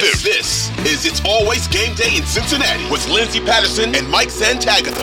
This, 0.00 0.22
this 0.24 0.78
is 0.80 1.06
It's 1.06 1.24
Always 1.24 1.68
Game 1.68 1.94
Day 1.94 2.16
in 2.16 2.24
Cincinnati 2.24 2.90
with 2.90 3.08
Lindsay 3.08 3.38
Patterson 3.38 3.94
and 3.94 4.10
Mike 4.10 4.26
Santagata. 4.26 4.98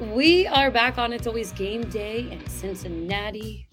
We 0.00 0.48
are 0.48 0.68
back 0.72 0.98
on 0.98 1.12
It's 1.12 1.28
Always 1.28 1.52
Game 1.52 1.88
Day 1.88 2.28
in 2.28 2.44
Cincinnati. 2.48 3.68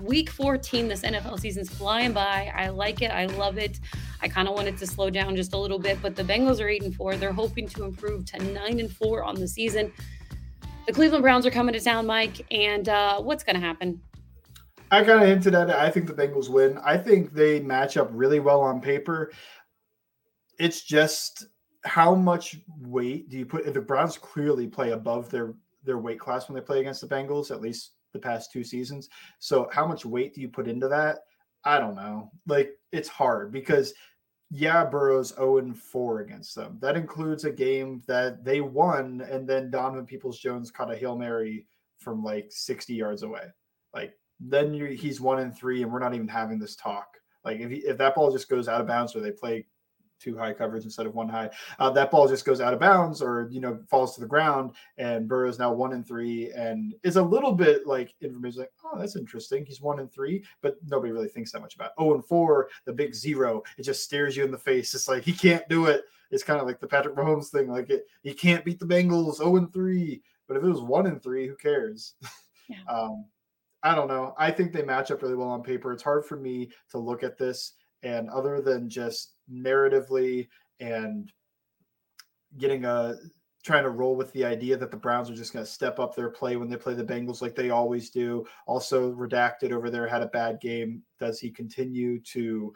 Week 0.00 0.30
14, 0.30 0.86
this 0.86 1.02
NFL 1.02 1.40
season's 1.40 1.68
flying 1.68 2.12
by. 2.12 2.52
I 2.54 2.68
like 2.68 3.02
it. 3.02 3.10
I 3.10 3.26
love 3.26 3.58
it. 3.58 3.80
I 4.22 4.28
kind 4.28 4.46
of 4.46 4.54
wanted 4.54 4.78
to 4.78 4.86
slow 4.86 5.10
down 5.10 5.34
just 5.34 5.52
a 5.52 5.58
little 5.58 5.80
bit, 5.80 6.00
but 6.00 6.14
the 6.14 6.22
Bengals 6.22 6.60
are 6.60 6.68
8 6.68 6.84
and 6.84 6.94
4. 6.94 7.16
They're 7.16 7.32
hoping 7.32 7.66
to 7.70 7.82
improve 7.82 8.24
to 8.26 8.38
9 8.38 8.78
and 8.78 8.92
4 8.92 9.24
on 9.24 9.34
the 9.34 9.48
season. 9.48 9.92
The 10.86 10.92
Cleveland 10.92 11.22
Browns 11.22 11.44
are 11.44 11.50
coming 11.50 11.72
to 11.72 11.80
town, 11.80 12.06
Mike, 12.06 12.46
and 12.52 12.88
uh, 12.88 13.20
what's 13.20 13.42
going 13.42 13.56
to 13.56 13.66
happen? 13.66 14.00
I 14.90 15.04
kind 15.04 15.22
of 15.22 15.28
hinted 15.28 15.54
at 15.54 15.70
it. 15.70 15.76
I 15.76 15.90
think 15.90 16.06
the 16.06 16.14
Bengals 16.14 16.48
win. 16.48 16.78
I 16.78 16.96
think 16.96 17.32
they 17.32 17.60
match 17.60 17.96
up 17.96 18.08
really 18.12 18.40
well 18.40 18.60
on 18.60 18.80
paper. 18.80 19.32
It's 20.58 20.82
just 20.82 21.46
how 21.84 22.14
much 22.14 22.58
weight 22.80 23.28
do 23.28 23.38
you 23.38 23.46
put? 23.46 23.72
The 23.72 23.80
Browns 23.80 24.16
clearly 24.16 24.66
play 24.66 24.90
above 24.90 25.30
their 25.30 25.54
their 25.84 25.98
weight 25.98 26.18
class 26.18 26.48
when 26.48 26.54
they 26.54 26.60
play 26.60 26.80
against 26.80 27.00
the 27.00 27.06
Bengals, 27.06 27.50
at 27.50 27.60
least 27.60 27.92
the 28.12 28.18
past 28.18 28.50
two 28.52 28.64
seasons. 28.64 29.08
So 29.38 29.68
how 29.72 29.86
much 29.86 30.04
weight 30.04 30.34
do 30.34 30.40
you 30.40 30.48
put 30.48 30.68
into 30.68 30.88
that? 30.88 31.20
I 31.64 31.78
don't 31.78 31.94
know. 31.94 32.30
Like 32.46 32.72
it's 32.92 33.08
hard 33.08 33.52
because 33.52 33.92
yeah, 34.50 34.84
Burrow's 34.84 35.34
0 35.34 35.58
and 35.58 35.78
4 35.78 36.20
against 36.20 36.54
them. 36.54 36.78
That 36.80 36.96
includes 36.96 37.44
a 37.44 37.52
game 37.52 38.02
that 38.06 38.44
they 38.44 38.62
won, 38.62 39.20
and 39.30 39.46
then 39.46 39.70
Donovan 39.70 40.06
Peoples 40.06 40.38
Jones 40.38 40.70
caught 40.70 40.92
a 40.92 40.96
Hail 40.96 41.16
Mary 41.16 41.66
from 41.98 42.24
like 42.24 42.46
60 42.48 42.94
yards 42.94 43.22
away. 43.22 43.42
Like 43.92 44.14
then 44.40 44.72
he's 44.72 45.20
one 45.20 45.40
and 45.40 45.56
three, 45.56 45.82
and 45.82 45.92
we're 45.92 45.98
not 45.98 46.14
even 46.14 46.28
having 46.28 46.58
this 46.58 46.76
talk. 46.76 47.16
Like 47.44 47.60
if 47.60 47.70
he, 47.70 47.76
if 47.78 47.98
that 47.98 48.14
ball 48.14 48.30
just 48.30 48.48
goes 48.48 48.68
out 48.68 48.80
of 48.80 48.86
bounds, 48.86 49.14
or 49.14 49.20
they 49.20 49.30
play 49.30 49.66
two 50.20 50.36
high 50.36 50.52
coverage 50.52 50.84
instead 50.84 51.06
of 51.06 51.14
one 51.14 51.28
high, 51.28 51.50
uh, 51.78 51.90
that 51.90 52.10
ball 52.10 52.28
just 52.28 52.44
goes 52.44 52.60
out 52.60 52.74
of 52.74 52.80
bounds, 52.80 53.22
or 53.22 53.48
you 53.50 53.60
know 53.60 53.78
falls 53.88 54.14
to 54.14 54.20
the 54.20 54.26
ground, 54.26 54.72
and 54.96 55.28
Burrow's 55.28 55.58
now 55.58 55.72
one 55.72 55.92
and 55.92 56.06
three, 56.06 56.52
and 56.52 56.94
is 57.02 57.16
a 57.16 57.22
little 57.22 57.52
bit 57.52 57.86
like 57.86 58.14
information 58.20 58.60
like, 58.60 58.72
oh, 58.84 58.98
that's 58.98 59.16
interesting. 59.16 59.64
He's 59.64 59.80
one 59.80 59.98
and 59.98 60.12
three, 60.12 60.44
but 60.62 60.76
nobody 60.86 61.12
really 61.12 61.28
thinks 61.28 61.52
that 61.52 61.60
much 61.60 61.74
about. 61.74 61.90
It. 61.90 61.94
Oh 61.98 62.14
and 62.14 62.24
four, 62.24 62.68
the 62.84 62.92
big 62.92 63.14
zero, 63.14 63.62
it 63.76 63.82
just 63.82 64.04
stares 64.04 64.36
you 64.36 64.44
in 64.44 64.50
the 64.50 64.58
face. 64.58 64.94
It's 64.94 65.08
like 65.08 65.24
he 65.24 65.32
can't 65.32 65.68
do 65.68 65.86
it. 65.86 66.04
It's 66.30 66.44
kind 66.44 66.60
of 66.60 66.66
like 66.66 66.78
the 66.78 66.86
Patrick 66.86 67.16
Mahomes 67.16 67.48
thing, 67.48 67.68
like 67.68 67.90
it, 67.90 68.06
he 68.22 68.34
can't 68.34 68.64
beat 68.64 68.78
the 68.78 68.86
Bengals. 68.86 69.40
Oh 69.40 69.56
and 69.56 69.72
three, 69.72 70.22
but 70.46 70.56
if 70.56 70.62
it 70.62 70.68
was 70.68 70.80
one 70.80 71.06
and 71.06 71.22
three, 71.22 71.46
who 71.46 71.56
cares? 71.56 72.14
Yeah. 72.68 72.76
um, 72.88 73.24
I 73.82 73.94
don't 73.94 74.08
know. 74.08 74.34
I 74.38 74.50
think 74.50 74.72
they 74.72 74.82
match 74.82 75.10
up 75.10 75.22
really 75.22 75.36
well 75.36 75.48
on 75.48 75.62
paper. 75.62 75.92
It's 75.92 76.02
hard 76.02 76.24
for 76.24 76.36
me 76.36 76.70
to 76.90 76.98
look 76.98 77.22
at 77.22 77.38
this 77.38 77.74
and 78.02 78.28
other 78.30 78.60
than 78.60 78.88
just 78.88 79.34
narratively 79.50 80.48
and 80.80 81.32
getting 82.56 82.84
a 82.84 83.16
trying 83.64 83.82
to 83.82 83.90
roll 83.90 84.16
with 84.16 84.32
the 84.32 84.44
idea 84.44 84.76
that 84.76 84.90
the 84.90 84.96
Browns 84.96 85.28
are 85.28 85.34
just 85.34 85.52
going 85.52 85.64
to 85.64 85.70
step 85.70 85.98
up 85.98 86.14
their 86.14 86.30
play 86.30 86.56
when 86.56 86.70
they 86.70 86.76
play 86.76 86.94
the 86.94 87.04
Bengals 87.04 87.42
like 87.42 87.54
they 87.54 87.70
always 87.70 88.10
do. 88.10 88.46
Also, 88.66 89.12
redacted 89.12 89.72
over 89.72 89.90
there 89.90 90.06
had 90.06 90.22
a 90.22 90.28
bad 90.28 90.60
game. 90.60 91.02
Does 91.18 91.38
he 91.38 91.50
continue 91.50 92.20
to 92.20 92.72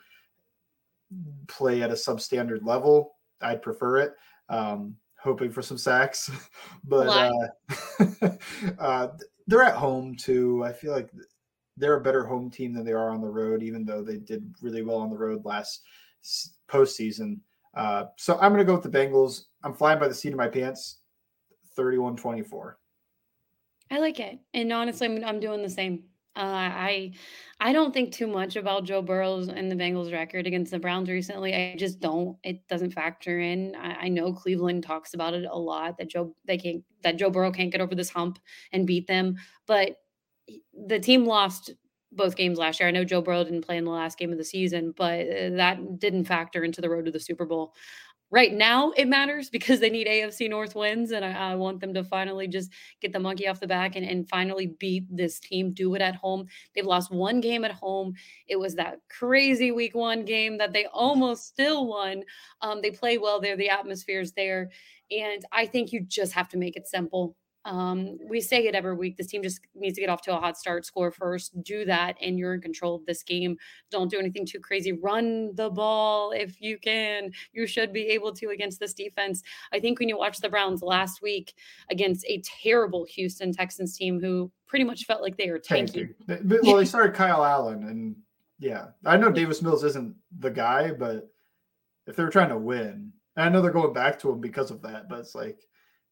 play 1.47 1.83
at 1.83 1.91
a 1.91 1.95
substandard 1.95 2.65
level? 2.65 3.15
I'd 3.41 3.63
prefer 3.63 3.99
it. 3.99 4.15
Um, 4.49 4.97
hoping 5.19 5.53
for 5.53 5.63
some 5.63 5.79
sacks, 5.79 6.31
but 6.85 7.09
uh, 7.09 8.29
uh, 8.79 9.09
they're 9.47 9.63
at 9.63 9.77
home 9.77 10.17
too. 10.17 10.65
I 10.65 10.73
feel 10.73 10.93
like 10.93 11.11
they're 11.77 11.97
a 11.97 12.03
better 12.03 12.25
home 12.25 12.51
team 12.51 12.75
than 12.75 12.85
they 12.85 12.93
are 12.93 13.11
on 13.11 13.21
the 13.21 13.29
road, 13.29 13.63
even 13.63 13.85
though 13.85 14.03
they 14.03 14.19
did 14.19 14.55
really 14.61 14.83
well 14.83 14.99
on 14.99 15.11
the 15.11 15.17
road 15.17 15.45
last 15.45 15.83
postseason. 16.69 17.41
Uh, 17.75 18.05
so 18.17 18.35
I'm 18.39 18.53
going 18.53 18.59
to 18.59 18.65
go 18.65 18.75
with 18.75 18.83
the 18.83 18.99
Bengals. 18.99 19.45
I'm 19.65 19.75
flying 19.75 19.99
by 19.99 20.09
the 20.09 20.15
seat 20.15 20.33
of 20.33 20.39
my 20.39 20.49
pants, 20.49 20.99
31 21.75 22.17
24. 22.17 22.79
I 23.91 23.99
like 23.99 24.21
it. 24.21 24.39
And 24.55 24.73
honestly, 24.73 25.07
I'm, 25.07 25.25
I'm 25.25 25.41
doing 25.41 25.63
the 25.63 25.71
same. 25.71 26.05
Uh, 26.35 26.41
I 26.41 27.13
I 27.61 27.73
don't 27.75 27.93
think 27.93 28.13
too 28.13 28.27
much 28.27 28.57
about 28.57 28.85
Joe 28.85 29.03
Burrow's 29.03 29.49
and 29.49 29.71
the 29.71 29.77
Bengals 29.77 30.13
record 30.13 30.47
against 30.47 30.71
the 30.71 30.79
Browns 30.79 31.11
recently. 31.11 31.55
I 31.55 31.77
just 31.77 32.01
don't. 32.01 32.39
It 32.43 32.67
doesn't 32.69 32.93
factor 32.93 33.39
in. 33.39 33.77
I, 33.77 34.05
I 34.05 34.09
know 34.09 34.33
Cleveland 34.33 34.83
talks 34.83 35.13
about 35.13 35.35
it 35.35 35.45
a 35.45 35.59
lot 35.59 35.99
that 35.99 36.09
Joe 36.09 36.35
they 36.47 36.57
can't 36.57 36.85
that 37.03 37.19
Joe 37.19 37.29
Burrow 37.29 37.53
can't 37.53 37.71
get 37.71 37.83
over 37.83 37.95
this 37.95 38.09
hump 38.09 38.39
and 38.73 38.87
beat 38.87 39.07
them, 39.07 39.37
but 39.67 39.97
the 40.87 40.99
team 40.99 41.27
lost 41.27 41.71
both 42.13 42.37
games 42.37 42.59
last 42.59 42.81
year. 42.81 42.89
I 42.89 42.93
know 42.93 43.05
Joe 43.05 43.23
Burrow 43.23 43.45
didn't 43.45 43.63
play 43.63 43.77
in 43.77 43.85
the 43.85 43.91
last 43.91 44.19
game 44.19 44.33
of 44.33 44.39
the 44.39 44.45
season, 44.45 44.95
but 44.97 45.21
uh, 45.29 45.51
that 45.57 45.99
didn't 45.99 46.25
factor 46.25 46.65
into 46.65 46.81
the 46.81 46.91
road 46.91 47.07
to 47.07 47.11
the 47.11 47.21
Super 47.21 47.47
Bowl. 47.47 47.75
Right 48.33 48.55
now, 48.55 48.93
it 48.97 49.09
matters 49.09 49.51
because 49.51 49.79
they 49.79 49.91
need 49.91 50.07
AFC 50.07 50.49
North 50.49 50.75
wins, 50.75 51.11
and 51.11 51.23
I, 51.23 51.53
I, 51.53 51.55
want 51.55 51.81
them 51.81 51.93
to 51.93 52.03
finally 52.03 52.49
just 52.49 52.73
get 53.03 53.13
the 53.13 53.21
monkey 53.21 53.47
off 53.47 53.61
the 53.61 53.67
back 53.67 53.95
and, 53.95 54.07
and 54.07 54.27
finally 54.27 54.69
beat 54.81 55.05
this 55.15 55.39
team, 55.39 55.75
do 55.75 55.95
it 55.95 56.01
at 56.01 56.15
home. 56.15 56.47
They've 56.75 56.87
lost 56.87 57.13
one 57.13 57.43
game 57.43 57.63
at 57.63 57.73
home. 57.73 58.15
It 58.49 58.59
was 58.59 58.75
that 58.77 59.01
crazy 59.11 59.71
week 59.71 59.95
one 59.95 60.25
game 60.25 60.57
that 60.57 60.73
they 60.73 60.87
almost 60.87 61.47
still 61.47 61.87
won. 61.87 62.25
Um, 62.63 62.81
they 62.81 62.91
play 62.91 63.19
well 63.19 63.39
there, 63.39 63.55
the 63.55 63.69
atmosphere 63.69 64.23
is 64.23 64.33
there. 64.33 64.71
And 65.11 65.45
I 65.53 65.67
think 65.67 65.93
you 65.93 66.01
just 66.01 66.33
have 66.33 66.49
to 66.49 66.57
make 66.57 66.75
it 66.75 66.89
simple. 66.89 67.37
Um, 67.65 68.19
we 68.29 68.41
say 68.41 68.67
it 68.67 68.75
every 68.75 68.95
week. 68.95 69.17
This 69.17 69.29
team 69.29 69.43
just 69.43 69.61
needs 69.75 69.95
to 69.95 70.01
get 70.01 70.11
off 70.11 70.23
to 70.23 70.37
a 70.37 70.41
hot 70.41 70.59
start, 70.59 70.85
score 70.85 71.13
first, 71.13 71.63
do 71.63 71.85
that, 71.85 72.17
and 72.21 72.39
you're 72.39 72.55
in 72.55 72.61
control 72.61 72.97
of 72.97 73.07
this 73.07 73.23
game. 73.23 73.57
Don't 73.91 74.11
do 74.11 74.19
anything 74.19 74.45
too 74.45 74.59
crazy. 74.59 74.93
Run 74.93 75.55
the 75.55 75.71
ball 75.71 76.33
if 76.33 76.61
you 76.61 76.79
can. 76.79 77.31
You 77.53 77.67
should 77.67 77.93
be 77.93 78.03
able 78.09 78.33
to 78.35 78.49
against 78.49 78.81
this 78.81 78.95
defense. 78.95 79.43
I 79.73 79.79
think 79.79 80.01
when 80.01 80.09
you 80.09 80.19
watch 80.19 80.39
the 80.39 80.49
Browns 80.49 80.83
last 80.83 81.23
week 81.23 81.55
against 81.91 82.25
a 82.27 82.43
terrible 82.63 83.05
Houston 83.05 83.53
Texans 83.53 83.97
team 83.97 84.21
who 84.21 84.51
pretty 84.67 84.85
much 84.85 85.05
felt 85.05 85.23
like 85.23 85.37
they 85.37 85.51
were 85.51 85.59
tanking. 85.59 86.15
Well, 86.27 86.77
they 86.77 86.85
started 86.87 87.15
Kyle 87.15 87.45
Allen, 87.45 87.85
and 87.85 88.17
Yeah, 88.59 88.89
I 89.05 89.17
know 89.17 89.31
Davis 89.31 89.63
Mills 89.63 89.85
isn't 89.85 90.17
the 90.39 90.51
guy, 90.51 90.91
but 90.91 91.29
if 92.07 92.17
they 92.17 92.25
were 92.25 92.31
trying 92.31 92.49
to 92.49 92.59
win, 92.59 93.13
I 93.37 93.49
know 93.49 93.63
they're 93.63 93.71
going 93.71 93.93
back 93.93 94.19
to 94.21 94.31
him 94.31 94.41
because 94.41 94.71
of 94.71 94.83
that, 94.83 95.09
but 95.09 95.21
it's 95.21 95.35
like, 95.35 95.61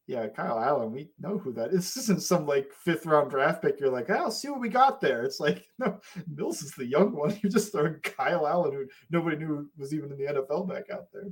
yeah, 0.06 0.26
Kyle 0.26 0.58
Allen, 0.58 0.90
we 0.92 1.08
know 1.18 1.38
who 1.38 1.52
that 1.52 1.70
is. 1.72 1.94
This 1.94 1.96
isn't 2.04 2.22
some 2.22 2.46
like 2.46 2.72
fifth 2.72 3.06
round 3.06 3.30
draft 3.30 3.62
pick. 3.62 3.78
You're 3.78 3.90
like, 3.90 4.10
I'll 4.10 4.26
oh, 4.26 4.30
see 4.30 4.48
what 4.48 4.60
we 4.60 4.68
got 4.68 5.00
there. 5.00 5.22
It's 5.22 5.40
like, 5.40 5.64
no, 5.78 5.98
Mills 6.26 6.62
is 6.62 6.72
the 6.72 6.86
young 6.86 7.14
one. 7.14 7.38
You're 7.42 7.52
just 7.52 7.72
throwing 7.72 8.00
Kyle 8.02 8.46
Allen, 8.46 8.72
who 8.72 8.86
nobody 9.10 9.36
knew 9.36 9.68
was 9.76 9.94
even 9.94 10.10
in 10.12 10.18
the 10.18 10.32
NFL, 10.32 10.68
back 10.68 10.90
out 10.92 11.06
there. 11.12 11.28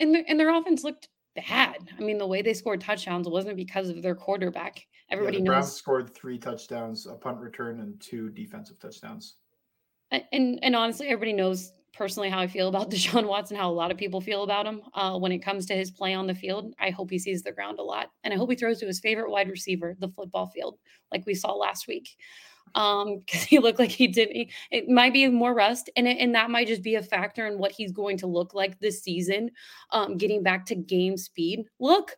And 0.00 0.14
their, 0.14 0.24
and 0.28 0.38
their 0.38 0.54
offense 0.54 0.84
looked 0.84 1.08
bad. 1.34 1.90
I 1.98 2.02
mean, 2.02 2.18
the 2.18 2.26
way 2.26 2.42
they 2.42 2.54
scored 2.54 2.80
touchdowns 2.80 3.28
wasn't 3.28 3.56
because 3.56 3.88
of 3.88 4.02
their 4.02 4.14
quarterback. 4.14 4.84
Everybody 5.10 5.38
yeah, 5.38 5.44
knows. 5.44 5.52
Browns 5.52 5.72
scored 5.72 6.14
three 6.14 6.38
touchdowns, 6.38 7.06
a 7.06 7.14
punt 7.14 7.38
return, 7.38 7.80
and 7.80 8.00
two 8.00 8.28
defensive 8.30 8.78
touchdowns. 8.78 9.36
And 10.10 10.58
and 10.62 10.74
honestly, 10.74 11.06
everybody 11.08 11.34
knows 11.34 11.72
personally 11.98 12.30
how 12.30 12.38
I 12.38 12.46
feel 12.46 12.68
about 12.68 12.90
Deshaun 12.92 13.26
Watson, 13.26 13.56
how 13.56 13.68
a 13.68 13.72
lot 13.72 13.90
of 13.90 13.98
people 13.98 14.20
feel 14.20 14.44
about 14.44 14.64
him 14.64 14.80
uh, 14.94 15.18
when 15.18 15.32
it 15.32 15.40
comes 15.40 15.66
to 15.66 15.74
his 15.74 15.90
play 15.90 16.14
on 16.14 16.26
the 16.26 16.34
field. 16.34 16.72
I 16.78 16.90
hope 16.90 17.10
he 17.10 17.18
sees 17.18 17.42
the 17.42 17.52
ground 17.52 17.80
a 17.80 17.82
lot, 17.82 18.12
and 18.24 18.32
I 18.32 18.36
hope 18.36 18.48
he 18.48 18.56
throws 18.56 18.78
to 18.78 18.86
his 18.86 19.00
favorite 19.00 19.30
wide 19.30 19.50
receiver, 19.50 19.96
the 19.98 20.08
football 20.08 20.46
field, 20.46 20.78
like 21.12 21.26
we 21.26 21.34
saw 21.34 21.52
last 21.52 21.88
week. 21.88 22.16
Um, 22.74 23.22
because 23.26 23.42
he 23.42 23.58
looked 23.58 23.78
like 23.78 23.90
he 23.90 24.06
didn't. 24.06 24.48
It 24.70 24.88
might 24.88 25.12
be 25.12 25.28
more 25.28 25.52
rust, 25.52 25.90
and 25.96 26.06
it, 26.06 26.18
and 26.18 26.34
that 26.34 26.50
might 26.50 26.68
just 26.68 26.82
be 26.82 26.94
a 26.94 27.02
factor 27.02 27.46
in 27.46 27.58
what 27.58 27.72
he's 27.72 27.92
going 27.92 28.16
to 28.18 28.26
look 28.26 28.54
like 28.54 28.78
this 28.78 29.02
season. 29.02 29.50
Um, 29.90 30.16
getting 30.16 30.42
back 30.42 30.64
to 30.66 30.76
game 30.76 31.16
speed. 31.16 31.64
Look, 31.80 32.16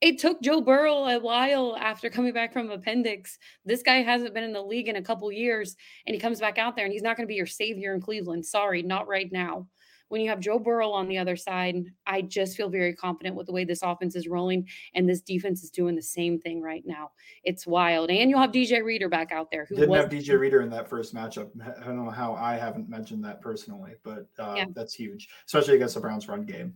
it 0.00 0.18
took 0.18 0.40
Joe 0.40 0.60
Burrow 0.60 1.04
a 1.04 1.18
while 1.18 1.76
after 1.76 2.08
coming 2.08 2.32
back 2.32 2.52
from 2.52 2.70
appendix. 2.70 3.38
This 3.64 3.82
guy 3.82 4.02
hasn't 4.02 4.32
been 4.32 4.44
in 4.44 4.52
the 4.52 4.62
league 4.62 4.88
in 4.88 4.96
a 4.96 5.02
couple 5.02 5.30
years, 5.30 5.76
and 6.06 6.14
he 6.14 6.20
comes 6.20 6.40
back 6.40 6.58
out 6.58 6.74
there, 6.74 6.86
and 6.86 6.92
he's 6.92 7.02
not 7.02 7.16
going 7.16 7.26
to 7.26 7.30
be 7.30 7.36
your 7.36 7.46
savior 7.46 7.94
in 7.94 8.00
Cleveland. 8.00 8.46
Sorry, 8.46 8.82
not 8.82 9.08
right 9.08 9.30
now. 9.30 9.66
When 10.08 10.20
you 10.20 10.28
have 10.30 10.40
Joe 10.40 10.58
Burrow 10.58 10.90
on 10.90 11.06
the 11.06 11.18
other 11.18 11.36
side, 11.36 11.84
I 12.04 12.22
just 12.22 12.56
feel 12.56 12.68
very 12.68 12.96
confident 12.96 13.36
with 13.36 13.46
the 13.46 13.52
way 13.52 13.64
this 13.64 13.82
offense 13.82 14.16
is 14.16 14.26
rolling, 14.26 14.66
and 14.94 15.08
this 15.08 15.20
defense 15.20 15.62
is 15.62 15.70
doing 15.70 15.94
the 15.94 16.02
same 16.02 16.40
thing 16.40 16.60
right 16.62 16.82
now. 16.84 17.12
It's 17.44 17.66
wild, 17.66 18.10
and 18.10 18.28
you'll 18.28 18.40
have 18.40 18.50
DJ 18.50 18.82
Reader 18.82 19.08
back 19.08 19.30
out 19.30 19.50
there. 19.52 19.66
Who 19.66 19.76
didn't 19.76 19.90
was- 19.90 20.00
have 20.00 20.10
DJ 20.10 20.36
Reader 20.36 20.62
in 20.62 20.70
that 20.70 20.88
first 20.88 21.14
matchup. 21.14 21.50
I 21.62 21.84
don't 21.84 22.02
know 22.02 22.10
how 22.10 22.34
I 22.34 22.56
haven't 22.56 22.88
mentioned 22.88 23.24
that 23.26 23.40
personally, 23.40 23.92
but 24.02 24.26
uh, 24.38 24.54
yeah. 24.56 24.64
that's 24.72 24.94
huge, 24.94 25.28
especially 25.46 25.76
against 25.76 25.94
the 25.94 26.00
Browns' 26.00 26.26
run 26.26 26.44
game. 26.44 26.74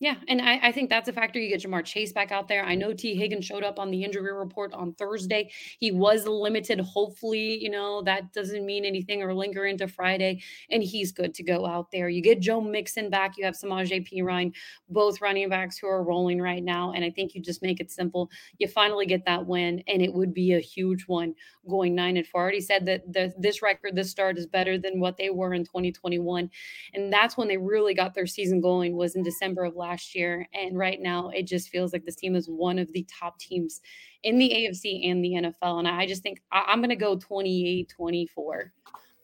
Yeah, 0.00 0.14
and 0.28 0.40
I, 0.40 0.58
I, 0.62 0.72
think 0.72 0.88
that's 0.88 1.10
a 1.10 1.12
factor. 1.12 1.38
You 1.38 1.50
get 1.50 1.60
Ja'Marr 1.60 1.84
Chase 1.84 2.10
back 2.10 2.32
out 2.32 2.48
there. 2.48 2.64
I 2.64 2.74
know 2.74 2.94
Tee 2.94 3.14
Higgins 3.14 3.44
showed 3.44 3.62
up 3.62 3.78
on 3.78 3.90
the 3.90 4.02
injury 4.02 4.32
report 4.32 4.72
on 4.72 4.94
Thursday. 4.94 5.50
He 5.78 5.92
was 5.92 6.26
limited. 6.26 6.80
Hopefully, 6.80 7.62
you 7.62 7.68
know, 7.68 8.00
that 8.04 8.32
doesn't 8.32 8.64
mean 8.64 8.86
anything 8.86 9.22
or 9.22 9.34
linger 9.34 9.66
into 9.66 9.86
Friday, 9.86 10.40
and 10.70 10.82
he's 10.82 11.12
good 11.12 11.34
to 11.34 11.42
go 11.42 11.66
out 11.66 11.90
there. 11.90 12.08
You 12.08 12.22
get 12.22 12.40
Joe 12.40 12.62
Mixon 12.62 13.10
back. 13.10 13.36
You 13.36 13.44
have 13.44 13.54
Samaje 13.54 14.10
Perine, 14.10 14.54
both 14.88 15.20
running 15.20 15.50
backs 15.50 15.76
who 15.76 15.86
are 15.86 16.02
rolling 16.02 16.40
right 16.40 16.64
now. 16.64 16.92
And 16.92 17.04
I 17.04 17.10
think 17.10 17.34
you 17.34 17.42
just 17.42 17.60
make 17.60 17.78
it 17.78 17.90
simple. 17.90 18.30
You 18.56 18.68
finally 18.68 19.04
get 19.04 19.26
that 19.26 19.44
win, 19.44 19.82
and 19.86 20.00
it 20.00 20.14
would 20.14 20.32
be 20.32 20.54
a 20.54 20.60
huge 20.60 21.02
one 21.08 21.34
going 21.68 21.94
nine 21.94 22.16
and 22.16 22.26
four. 22.26 22.40
I 22.40 22.44
already 22.44 22.62
said 22.62 22.86
that 22.86 23.12
the, 23.12 23.34
this 23.38 23.60
record, 23.60 23.96
this 23.96 24.10
start 24.10 24.38
is 24.38 24.46
better 24.46 24.78
than 24.78 24.98
what 24.98 25.18
they 25.18 25.28
were 25.28 25.52
in 25.52 25.64
2021. 25.64 26.48
And 26.94 27.12
that's 27.12 27.36
when 27.36 27.48
they 27.48 27.58
really 27.58 27.92
got 27.92 28.14
their 28.14 28.26
season 28.26 28.62
going 28.62 28.96
was 28.96 29.14
in 29.14 29.22
December 29.22 29.64
of 29.64 29.76
last 29.76 29.89
last 29.90 30.14
year. 30.14 30.46
And 30.54 30.78
right 30.78 31.00
now, 31.00 31.30
it 31.30 31.46
just 31.46 31.68
feels 31.68 31.92
like 31.92 32.04
this 32.04 32.16
team 32.16 32.36
is 32.36 32.46
one 32.46 32.78
of 32.78 32.92
the 32.92 33.06
top 33.10 33.38
teams 33.38 33.80
in 34.22 34.38
the 34.38 34.50
AFC 34.50 35.10
and 35.10 35.24
the 35.24 35.32
NFL. 35.32 35.78
And 35.78 35.88
I 35.88 36.06
just 36.06 36.22
think 36.22 36.40
I, 36.52 36.72
am 36.72 36.80
going 36.80 36.90
to 36.90 36.96
go 36.96 37.16
28 37.16 37.88
24. 37.88 38.72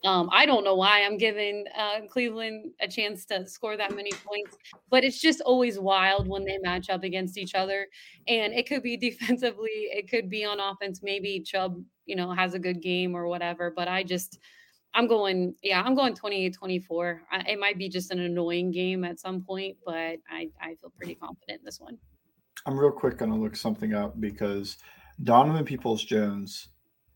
Um, 0.05 0.29
I 0.31 0.47
don't 0.47 0.63
know 0.63 0.77
why 0.77 1.05
I'm 1.05 1.17
giving 1.17 1.65
uh, 1.77 2.07
Cleveland 2.09 2.73
a 2.81 2.87
chance 2.87 3.25
to 3.27 3.47
score 3.49 3.77
that 3.77 3.97
many 3.97 4.13
points, 4.13 4.57
but 4.89 5.03
it's 5.03 5.21
just 5.21 5.41
always 5.41 5.81
wild 5.81 6.29
when 6.29 6.45
they 6.45 6.59
match 6.59 6.91
up 6.91 7.03
against 7.03 7.39
each 7.39 7.55
other. 7.55 7.87
And 8.29 8.53
it 8.53 8.69
could 8.69 8.83
be 8.83 8.97
defensively, 9.09 9.89
it 9.91 10.09
could 10.09 10.29
be 10.29 10.45
on 10.45 10.61
offense. 10.61 11.01
Maybe 11.03 11.41
Chubb, 11.41 11.83
you 12.05 12.15
know, 12.15 12.33
has 12.33 12.55
a 12.55 12.59
good 12.59 12.83
game 12.83 13.17
or 13.17 13.27
whatever. 13.27 13.73
But 13.75 13.89
I 13.89 14.03
just, 14.03 14.39
I'm 14.97 15.07
going, 15.07 15.55
yeah, 15.63 15.83
I'm 15.83 15.95
going 15.95 16.15
28 16.15 16.55
24. 16.55 17.23
It 17.47 17.61
might 17.61 17.77
be 17.77 17.89
just 17.89 18.11
an 18.11 18.21
annoying 18.21 18.71
game 18.71 19.05
at 19.05 19.21
some 19.21 19.43
point, 19.43 19.77
but 19.85 20.17
I, 20.31 20.49
I 20.61 20.75
feel 20.81 20.91
pretty 20.97 21.15
confident 21.15 21.61
in 21.61 21.65
this 21.65 21.79
one. 21.79 21.99
I'm 22.65 22.79
real 22.79 22.91
quick 22.91 23.19
going 23.19 23.31
to 23.31 23.37
look 23.37 23.57
something 23.57 23.93
up 23.93 24.19
because 24.19 24.79
Donovan 25.23 25.67
Peoples 25.67 26.03
Jones 26.03 26.69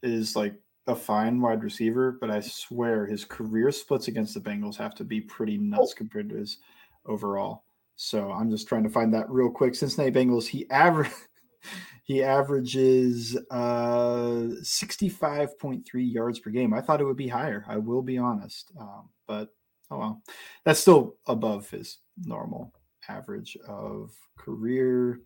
is 0.03 0.37
like 0.37 0.55
a 0.89 0.95
fine 0.95 1.41
wide 1.41 1.65
receiver, 1.65 2.19
but 2.21 2.31
I 2.31 2.41
swear 2.41 3.07
his 3.07 3.25
career 3.25 3.73
splits 3.73 4.09
against 4.09 4.35
the 4.35 4.41
Bengals 4.41 4.77
have 4.77 4.95
to 4.97 5.05
be 5.05 5.23
pretty 5.23 5.57
nuts 5.57 5.95
compared 5.95 6.29
to 6.29 6.37
his 6.37 6.59
overall. 7.07 7.65
So 7.97 8.31
I'm 8.31 8.51
just 8.51 8.69
trying 8.69 8.85
to 8.85 8.91
find 8.91 9.13
that 9.15 9.31
real 9.31 9.51
quick. 9.51 9.75
Cincinnati 9.75 10.13
Bengals, 10.13 10.47
he 10.47 10.69
averaged 10.71 11.13
he 12.05 12.23
averages 12.23 13.37
uh, 13.51 14.49
65.3 14.63 15.85
yards 15.95 16.39
per 16.39 16.51
game. 16.51 16.75
I 16.75 16.81
thought 16.81 17.01
it 17.01 17.05
would 17.05 17.17
be 17.17 17.29
higher. 17.29 17.65
I 17.69 17.77
will 17.77 18.03
be 18.03 18.19
honest. 18.19 18.73
Um, 18.79 19.09
but 19.27 19.51
oh 19.91 19.99
well, 19.99 20.23
that's 20.65 20.81
still 20.81 21.17
above 21.27 21.71
his 21.71 21.99
normal 22.17 22.73
average 23.09 23.57
of 23.67 24.13
career. 24.37 25.21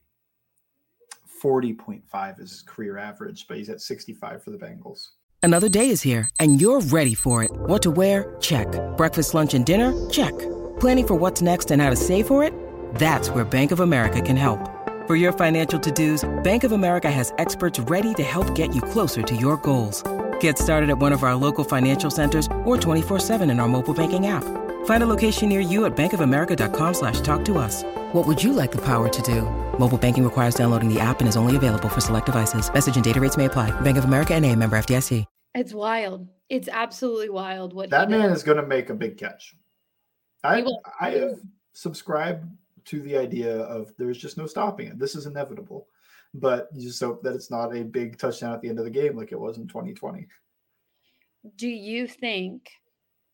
40.5 1.42 2.40
is 2.40 2.50
his 2.50 2.62
career 2.62 2.96
average, 2.96 3.46
but 3.48 3.56
he's 3.58 3.68
at 3.68 3.80
65 3.80 4.42
for 4.42 4.50
the 4.50 4.56
Bengals. 4.56 5.08
Another 5.42 5.68
day 5.68 5.90
is 5.90 6.00
here, 6.00 6.30
and 6.40 6.58
you're 6.58 6.80
ready 6.80 7.14
for 7.14 7.44
it. 7.44 7.50
What 7.52 7.82
to 7.82 7.90
wear? 7.90 8.34
Check. 8.40 8.66
Breakfast, 8.96 9.34
lunch, 9.34 9.52
and 9.52 9.66
dinner? 9.66 9.92
Check. 10.08 10.32
Planning 10.80 11.06
for 11.06 11.14
what's 11.16 11.42
next 11.42 11.70
and 11.70 11.82
how 11.82 11.90
to 11.90 11.96
save 11.96 12.26
for 12.26 12.42
it? 12.42 12.54
That's 12.94 13.28
where 13.28 13.44
Bank 13.44 13.70
of 13.70 13.80
America 13.80 14.22
can 14.22 14.36
help. 14.36 14.73
For 15.06 15.16
your 15.16 15.32
financial 15.32 15.78
to-dos, 15.78 16.24
Bank 16.42 16.64
of 16.64 16.72
America 16.72 17.10
has 17.10 17.34
experts 17.36 17.78
ready 17.78 18.14
to 18.14 18.22
help 18.22 18.54
get 18.54 18.74
you 18.74 18.80
closer 18.80 19.22
to 19.22 19.36
your 19.36 19.58
goals. 19.58 20.02
Get 20.40 20.56
started 20.58 20.88
at 20.88 20.96
one 20.96 21.12
of 21.12 21.22
our 21.22 21.34
local 21.34 21.62
financial 21.62 22.10
centers 22.10 22.46
or 22.64 22.78
24-7 22.78 23.42
in 23.50 23.60
our 23.60 23.68
mobile 23.68 23.92
banking 23.92 24.28
app. 24.28 24.44
Find 24.86 25.02
a 25.02 25.06
location 25.06 25.50
near 25.50 25.60
you 25.60 25.84
at 25.84 25.94
bankofamerica.com 25.94 26.94
slash 26.94 27.20
talk 27.20 27.44
to 27.44 27.58
us. 27.58 27.82
What 28.14 28.26
would 28.26 28.42
you 28.42 28.54
like 28.54 28.72
the 28.72 28.80
power 28.80 29.10
to 29.10 29.22
do? 29.22 29.42
Mobile 29.78 29.98
banking 29.98 30.24
requires 30.24 30.54
downloading 30.54 30.88
the 30.88 31.00
app 31.00 31.20
and 31.20 31.28
is 31.28 31.36
only 31.36 31.56
available 31.56 31.90
for 31.90 32.00
select 32.00 32.24
devices. 32.24 32.72
Message 32.72 32.96
and 32.96 33.04
data 33.04 33.20
rates 33.20 33.36
may 33.36 33.44
apply. 33.44 33.78
Bank 33.82 33.98
of 33.98 34.06
America 34.06 34.34
and 34.34 34.46
a 34.46 34.56
member 34.56 34.78
FDIC. 34.78 35.26
It's 35.54 35.74
wild. 35.74 36.28
It's 36.48 36.68
absolutely 36.68 37.28
wild. 37.28 37.74
What 37.74 37.90
That 37.90 38.08
man 38.08 38.30
is 38.30 38.42
going 38.42 38.56
to 38.56 38.66
make 38.66 38.88
a 38.88 38.94
big 38.94 39.18
catch. 39.18 39.54
I, 40.42 40.64
I 40.98 41.10
have 41.10 41.40
subscribed 41.74 42.46
to 42.86 43.00
the 43.00 43.16
idea 43.16 43.56
of 43.58 43.92
there's 43.96 44.18
just 44.18 44.36
no 44.36 44.46
stopping 44.46 44.88
it. 44.88 44.98
This 44.98 45.14
is 45.14 45.26
inevitable. 45.26 45.88
But 46.34 46.68
you 46.74 46.82
just 46.82 47.00
hope 47.00 47.22
that 47.22 47.34
it's 47.34 47.50
not 47.50 47.74
a 47.74 47.84
big 47.84 48.18
touchdown 48.18 48.52
at 48.52 48.60
the 48.60 48.68
end 48.68 48.78
of 48.78 48.84
the 48.84 48.90
game 48.90 49.16
like 49.16 49.32
it 49.32 49.38
was 49.38 49.56
in 49.56 49.68
2020. 49.68 50.26
Do 51.56 51.68
you 51.68 52.08
think 52.08 52.70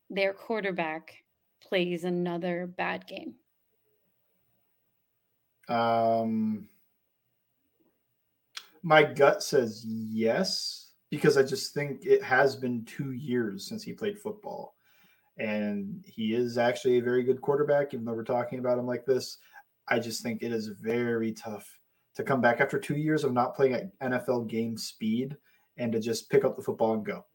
their 0.09 0.33
quarterback 0.33 1.23
plays 1.61 2.03
another 2.03 2.67
bad 2.67 3.07
game? 3.07 3.35
Um, 5.67 6.67
my 8.83 9.03
gut 9.03 9.41
says 9.41 9.83
yes, 9.85 10.91
because 11.09 11.37
I 11.37 11.43
just 11.43 11.73
think 11.73 12.05
it 12.05 12.21
has 12.23 12.55
been 12.55 12.85
two 12.85 13.11
years 13.13 13.67
since 13.67 13.83
he 13.83 13.93
played 13.93 14.19
football 14.19 14.75
and 15.37 16.03
he 16.05 16.33
is 16.33 16.57
actually 16.57 16.97
a 16.97 17.03
very 17.03 17.23
good 17.23 17.41
quarterback, 17.41 17.93
even 17.93 18.05
though 18.05 18.13
we're 18.13 18.23
talking 18.23 18.59
about 18.59 18.77
him 18.77 18.87
like 18.87 19.05
this. 19.05 19.37
I 19.87 19.99
just 19.99 20.23
think 20.23 20.41
it 20.41 20.51
is 20.51 20.67
very 20.67 21.31
tough 21.31 21.67
to 22.15 22.23
come 22.23 22.41
back 22.41 22.61
after 22.61 22.79
two 22.79 22.95
years 22.95 23.23
of 23.23 23.33
not 23.33 23.55
playing 23.55 23.73
at 23.73 23.99
NFL 23.99 24.47
game 24.47 24.77
speed 24.77 25.35
and 25.77 25.91
to 25.91 25.99
just 25.99 26.29
pick 26.29 26.43
up 26.43 26.55
the 26.55 26.63
football 26.63 26.93
and 26.93 27.05
go. 27.05 27.25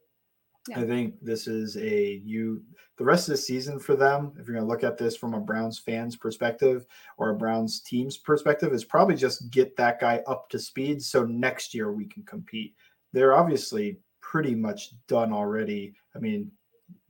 Yeah. 0.69 0.81
I 0.81 0.87
think 0.87 1.15
this 1.23 1.47
is 1.47 1.77
a 1.77 2.21
you 2.25 2.63
the 2.99 3.05
rest 3.05 3.29
of 3.29 3.33
the 3.33 3.39
season 3.39 3.79
for 3.79 3.95
them, 3.95 4.33
if 4.39 4.47
you're 4.47 4.57
going 4.57 4.67
to 4.67 4.73
look 4.73 4.83
at 4.83 4.99
this 4.99 5.17
from 5.17 5.35
a 5.35 5.41
Browns 5.41 5.79
fans 5.79 6.17
perspective 6.17 6.87
or 7.19 7.31
a 7.31 7.37
Browns 7.37 7.81
team's 7.81 8.17
perspective, 8.17 8.73
is 8.73 8.85
probably 8.85 9.17
just 9.17 9.51
get 9.51 9.77
that 9.77 10.01
guy 10.01 10.23
up 10.27 10.49
to 10.51 10.59
speed 10.59 11.03
so 11.03 11.25
next 11.25 11.75
year 11.75 11.93
we 11.93 12.07
can 12.07 12.25
compete. 12.25 12.75
They're 13.13 13.37
obviously 13.37 13.99
pretty 14.23 14.55
much 14.55 14.95
done 15.07 15.33
already. 15.33 15.95
I 16.17 16.19
mean, 16.19 16.51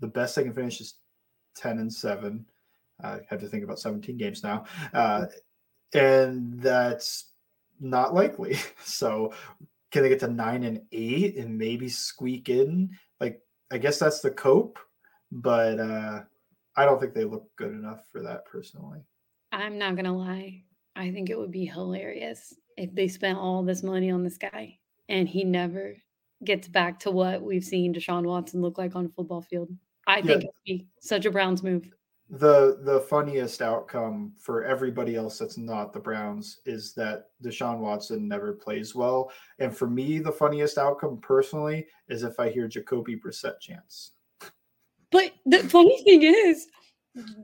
the 0.00 0.06
best 0.06 0.36
they 0.36 0.42
can 0.42 0.52
finish 0.52 0.80
is 0.80 0.94
10 1.56 1.78
and 1.78 1.92
7. 1.92 2.44
I 3.02 3.20
have 3.28 3.40
to 3.40 3.48
think 3.48 3.64
about 3.64 3.78
17 3.78 4.16
games 4.16 4.42
now. 4.42 4.64
Uh, 4.92 5.26
and 5.94 6.58
that's 6.60 7.32
not 7.80 8.14
likely. 8.14 8.58
So 8.84 9.32
can 9.90 10.02
they 10.02 10.08
get 10.08 10.20
to 10.20 10.28
9 10.28 10.62
and 10.62 10.82
8 10.92 11.36
and 11.36 11.58
maybe 11.58 11.88
squeak 11.88 12.48
in? 12.48 12.96
Like, 13.20 13.40
I 13.70 13.78
guess 13.78 13.98
that's 13.98 14.20
the 14.20 14.30
cope, 14.30 14.78
but 15.30 15.78
uh, 15.78 16.22
I 16.76 16.84
don't 16.84 17.00
think 17.00 17.14
they 17.14 17.24
look 17.24 17.48
good 17.56 17.72
enough 17.72 18.06
for 18.10 18.22
that 18.22 18.46
personally. 18.46 19.00
I'm 19.52 19.78
not 19.78 19.94
going 19.94 20.06
to 20.06 20.12
lie. 20.12 20.62
I 20.94 21.10
think 21.12 21.30
it 21.30 21.38
would 21.38 21.50
be 21.50 21.66
hilarious 21.66 22.54
if 22.76 22.94
they 22.94 23.08
spent 23.08 23.38
all 23.38 23.62
this 23.62 23.82
money 23.82 24.10
on 24.10 24.24
this 24.24 24.38
guy 24.38 24.78
and 25.08 25.28
he 25.28 25.44
never 25.44 25.96
gets 26.44 26.68
back 26.68 26.98
to 27.00 27.10
what 27.10 27.42
we've 27.42 27.64
seen 27.64 27.94
Deshaun 27.94 28.24
Watson 28.24 28.60
look 28.60 28.78
like 28.78 28.94
on 28.94 29.06
a 29.06 29.08
football 29.08 29.42
field. 29.42 29.70
I 30.06 30.22
think 30.22 30.44
it'd 30.44 30.50
be 30.64 30.86
such 31.00 31.26
a 31.26 31.30
Browns 31.30 31.62
move. 31.62 31.90
The 32.28 32.78
the 32.82 33.00
funniest 33.00 33.62
outcome 33.62 34.32
for 34.36 34.64
everybody 34.64 35.14
else 35.14 35.38
that's 35.38 35.56
not 35.56 35.92
the 35.92 36.00
Browns 36.00 36.60
is 36.66 36.92
that 36.94 37.26
Deshaun 37.42 37.78
Watson 37.78 38.26
never 38.26 38.52
plays 38.52 38.94
well. 38.94 39.30
And 39.60 39.76
for 39.76 39.88
me, 39.88 40.18
the 40.18 40.32
funniest 40.32 40.76
outcome 40.76 41.18
personally 41.20 41.86
is 42.08 42.24
if 42.24 42.40
I 42.40 42.50
hear 42.50 42.66
Jacoby 42.66 43.16
Brissett 43.16 43.60
chants. 43.60 44.12
But 45.12 45.32
the 45.44 45.60
funny 45.60 46.02
thing 46.02 46.22
is, 46.22 46.66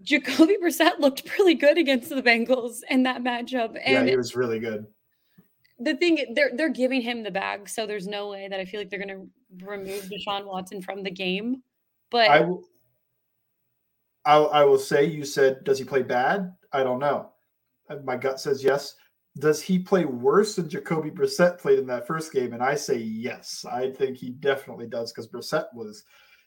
Jacoby 0.03 0.57
Brissett 0.63 0.99
looked 0.99 1.31
really 1.39 1.55
good 1.55 1.79
against 1.79 2.09
the 2.09 2.23
Bengals 2.23 2.81
in 2.91 3.05
that 3.05 3.23
matchup. 3.23 3.79
And 3.85 4.07
yeah, 4.07 4.11
he 4.11 4.17
was 4.17 4.35
really 4.35 4.59
good. 4.59 4.87
The 5.79 5.97
thing 5.97 6.33
they're 6.35 6.53
they're 6.55 6.69
giving 6.69 7.01
him 7.01 7.23
the 7.23 7.31
bag, 7.31 7.69
so 7.69 7.87
there's 7.87 8.07
no 8.07 8.29
way 8.31 8.49
that 8.49 8.61
I 8.61 8.65
feel 8.65 8.81
like 8.81 8.91
they're 8.91 9.01
gonna 9.01 9.25
remove 9.63 10.05
Deshaun 10.05 10.47
Watson 10.47 10.81
from 10.83 11.03
the 11.03 11.11
game. 11.11 11.63
But 12.11 12.29
I 12.29 12.41
will 12.41 12.65
I, 14.25 14.37
I 14.37 14.65
will 14.65 14.79
say 14.79 15.05
you 15.05 15.25
said 15.25 15.65
does 15.65 15.79
he 15.79 15.85
play 15.85 16.03
bad? 16.03 16.53
I 16.73 16.83
don't 16.83 17.01
know. 17.01 17.33
Uh, 17.89 17.97
my 18.05 18.17
gut 18.17 18.41
says 18.41 18.63
yes. 18.63 18.95
Does 19.39 19.63
he 19.63 19.79
play 19.79 20.05
worse 20.05 20.57
than 20.57 20.69
Jacoby 20.69 21.11
Brissett 21.11 21.59
played 21.59 21.79
in 21.79 21.87
that 21.87 22.07
first 22.07 22.33
game? 22.33 22.53
And 22.53 22.63
I 22.63 22.75
say 22.75 22.99
yes. 22.99 23.65
I 23.71 23.91
think 23.91 24.19
he 24.19 24.31
definitely 24.31 24.87
does 24.87 25.11
because 25.11 25.29
Brissett 25.29 25.67
was 25.75 26.05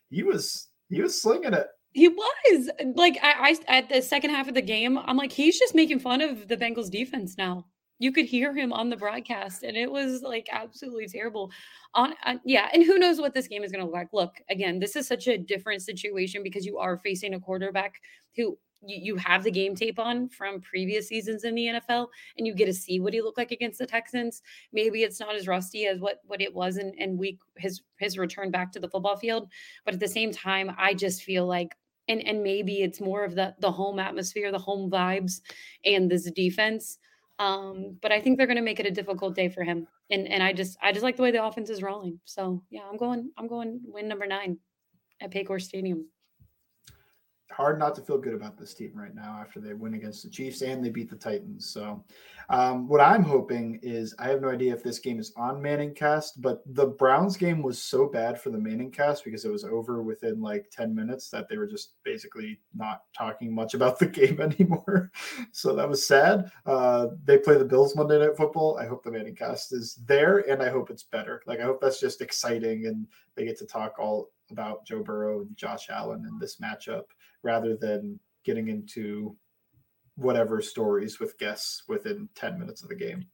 he 0.10 0.24
was 0.24 0.70
he 0.90 1.02
was 1.02 1.22
slinging 1.22 1.54
it. 1.54 1.68
He 1.94 2.10
was 2.10 2.70
like 2.96 3.18
I, 3.24 3.56
I 3.70 3.78
at 3.78 3.90
the 3.90 4.02
second 4.02 4.32
half 4.32 4.48
of 4.48 4.54
the 4.54 4.62
game. 4.62 4.98
I'm 4.98 5.18
like 5.18 5.32
he's 5.32 5.58
just 5.58 5.76
making 5.76 6.00
fun 6.00 6.22
of 6.22 6.48
the 6.48 6.58
Bengals 6.58 6.92
defense 6.92 7.38
now. 7.38 7.66
You 8.00 8.12
could 8.12 8.26
hear 8.26 8.54
him 8.54 8.74
on 8.74 8.90
the 8.90 8.98
broadcast, 8.98 9.64
and 9.64 9.78
it 9.78 9.90
was 9.90 10.22
like 10.22 10.48
absolutely 10.52 11.08
terrible. 11.08 11.52
On 11.94 12.14
uh, 12.26 12.36
yeah, 12.44 12.70
and 12.74 12.84
who 12.84 12.98
knows 12.98 13.20
what 13.20 13.34
this 13.34 13.48
game 13.48 13.64
is 13.64 13.72
going 13.72 13.80
to 13.80 13.86
look 13.86 13.96
like? 13.96 14.14
Look, 14.14 14.36
again, 14.50 14.80
this 14.80 14.96
is 14.96 15.08
such 15.08 15.28
a 15.28 15.38
different 15.38 15.82
situation 15.82 16.44
because 16.44 16.66
you 16.66 16.78
are 16.78 16.98
facing 16.98 17.34
a 17.34 17.40
quarterback 17.40 18.02
who 18.36 18.58
you, 18.86 18.98
you 19.02 19.16
have 19.16 19.44
the 19.44 19.52
game 19.52 19.76
tape 19.76 20.00
on 20.00 20.30
from 20.30 20.62
previous 20.62 21.08
seasons 21.08 21.44
in 21.44 21.56
the 21.56 21.68
NFL 21.68 22.08
and 22.38 22.46
you 22.46 22.54
get 22.54 22.66
to 22.66 22.74
see 22.74 23.00
what 23.00 23.14
he 23.14 23.22
looked 23.22 23.38
like 23.38 23.52
against 23.52 23.80
the 23.80 23.86
Texans. 23.86 24.42
Maybe 24.74 25.04
it's 25.04 25.20
not 25.20 25.36
as 25.36 25.48
rusty 25.48 25.88
as 25.88 26.00
what 26.00 26.20
what 26.26 26.42
it 26.42 26.54
was 26.54 26.78
in, 26.78 26.94
in 26.98 27.18
week 27.18 27.40
his 27.58 27.82
his 28.00 28.18
return 28.18 28.52
back 28.52 28.72
to 28.74 28.80
the 28.80 28.90
football 28.90 29.18
field. 29.18 29.50
But 29.84 29.94
at 29.94 30.00
the 30.00 30.08
same 30.08 30.32
time, 30.32 30.72
I 30.78 30.94
just 30.94 31.24
feel 31.24 31.46
like 31.46 31.76
and 32.08 32.26
and 32.26 32.44
maybe 32.44 32.82
it's 32.82 33.02
more 33.02 33.24
of 33.24 33.36
the 33.36 33.56
the 33.60 33.72
home 33.72 34.00
atmosphere, 34.00 34.52
the 34.52 34.60
home 34.60 34.90
vibes, 34.90 35.42
and 35.84 36.10
this 36.10 36.30
defense. 36.32 37.00
Um, 37.38 37.98
but 38.02 38.12
I 38.12 38.22
think 38.22 38.38
they're 38.38 38.48
going 38.48 38.58
to 38.58 38.64
make 38.64 38.80
it 38.80 38.86
a 38.86 38.92
difficult 38.92 39.36
day 39.36 39.50
for 39.50 39.64
him, 39.64 39.88
and 40.10 40.28
and 40.28 40.42
I 40.42 40.54
just 40.54 40.78
I 40.82 40.92
just 40.92 41.04
like 41.04 41.18
the 41.18 41.24
way 41.24 41.32
the 41.32 41.44
offense 41.44 41.70
is 41.70 41.82
rolling. 41.82 42.20
So 42.26 42.64
yeah, 42.70 42.84
I'm 42.90 42.98
going 42.98 43.32
I'm 43.38 43.48
going 43.48 43.82
win 43.86 44.08
number 44.08 44.26
nine 44.26 44.58
at 45.22 45.32
Paycor 45.32 45.62
Stadium 45.62 46.08
hard 47.52 47.80
not 47.80 47.96
to 47.96 48.02
feel 48.02 48.18
good 48.18 48.34
about 48.34 48.58
this 48.58 48.74
team 48.74 48.92
right 48.96 49.14
now 49.14 49.38
after 49.40 49.60
they 49.60 49.74
win 49.74 49.94
against 49.94 50.24
the 50.24 50.30
Chiefs 50.30 50.62
and 50.62 50.84
they 50.84 50.90
beat 50.90 51.10
the 51.10 51.16
Titans. 51.16 51.70
So, 51.70 52.04
um, 52.50 52.88
what 52.88 53.02
I'm 53.02 53.24
hoping 53.24 53.80
is 53.82 54.14
I 54.20 54.28
have 54.30 54.42
no 54.42 54.50
idea 54.50 54.74
if 54.74 54.84
this 54.84 55.00
game 55.00 55.20
is 55.20 55.34
on 55.36 55.62
Manning 55.62 55.94
Cast, 55.94 56.42
but 56.42 56.62
the 56.76 56.86
Browns 56.86 57.38
game 57.38 57.62
was 57.62 57.82
so 57.82 58.08
bad 58.08 58.40
for 58.40 58.50
the 58.50 58.58
Manning 58.58 58.92
Cast 58.92 59.24
because 59.24 59.46
it 59.46 59.52
was 59.52 59.64
over 59.64 60.04
within 60.04 60.42
like 60.42 60.70
10 60.72 60.94
minutes 60.94 61.30
that 61.30 61.50
they 61.50 61.58
were 61.58 61.68
just 61.68 61.94
basically 62.04 62.60
not 62.76 63.02
talking 63.18 63.54
much 63.54 63.74
about 63.74 63.98
the 63.98 64.06
game 64.08 64.42
anymore. 64.42 65.12
so 65.52 65.76
that 65.76 65.90
was 65.90 66.06
sad. 66.06 66.52
Uh, 66.66 67.08
they 67.24 67.38
play 67.38 67.58
the 67.58 67.66
Bills 67.66 67.96
Monday 67.96 68.20
Night 68.20 68.38
Football. 68.38 68.78
I 68.78 68.86
hope 68.86 69.04
the 69.04 69.12
Manning 69.12 69.36
Cast 69.36 69.74
is 69.74 70.00
there 70.06 70.50
and 70.50 70.62
I 70.62 70.70
hope 70.70 70.90
it's 70.90 71.04
better. 71.04 71.42
Like, 71.48 71.60
I 71.60 71.64
hope 71.64 71.82
that's 71.82 72.00
just 72.00 72.22
exciting 72.22 72.86
and 72.86 73.08
they 73.36 73.46
get 73.46 73.58
to 73.60 73.66
talk 73.66 73.96
all 73.98 74.30
about 74.52 74.86
Joe 74.86 75.04
Burrow 75.04 75.42
and 75.42 75.56
Josh 75.56 75.90
Allen 75.90 76.26
in 76.28 76.40
this 76.40 76.58
matchup 76.58 77.04
rather 77.44 77.76
than 77.76 78.20
getting 78.44 78.68
into 78.68 79.36
whatever 80.16 80.62
stories 80.62 81.20
with 81.20 81.38
guests 81.38 81.84
within 81.88 82.30
10 82.36 82.60
minutes 82.60 82.84
of 82.84 82.90
the 82.90 82.96
game. 82.96 83.26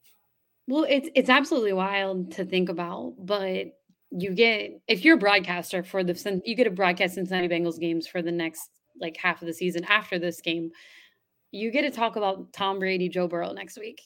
Well, 0.67 0.85
it's 0.87 1.09
it's 1.15 1.29
absolutely 1.29 1.73
wild 1.73 2.31
to 2.33 2.45
think 2.45 2.69
about, 2.69 3.15
but 3.19 3.67
you 4.11 4.31
get 4.33 4.81
if 4.87 5.03
you're 5.03 5.15
a 5.15 5.19
broadcaster 5.19 5.83
for 5.83 6.03
the 6.03 6.41
you 6.45 6.55
get 6.55 6.67
a 6.67 6.71
broadcast 6.71 7.15
Cincinnati 7.15 7.47
Bengals 7.47 7.79
games 7.79 8.07
for 8.07 8.21
the 8.21 8.31
next 8.31 8.69
like 8.99 9.17
half 9.17 9.41
of 9.41 9.47
the 9.47 9.53
season 9.53 9.83
after 9.85 10.19
this 10.19 10.41
game. 10.41 10.71
You 11.51 11.71
get 11.71 11.81
to 11.81 11.91
talk 11.91 12.15
about 12.15 12.53
Tom 12.53 12.79
Brady, 12.79 13.09
Joe 13.09 13.27
Burrow 13.27 13.51
next 13.51 13.77
week. 13.77 14.01